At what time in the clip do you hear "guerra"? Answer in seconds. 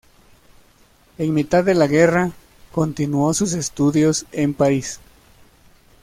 1.85-2.31